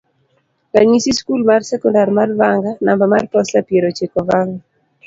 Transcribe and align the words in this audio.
ranyisi, 0.77 1.11
skul 1.19 1.41
mar 1.49 1.61
sekondar 1.71 2.09
mar 2.17 2.29
Vanga, 2.41 2.71
namba 2.85 3.05
mar 3.13 3.23
posta, 3.31 3.59
piero 3.67 3.89
chiko 3.97 4.19
Vanga 4.29 4.59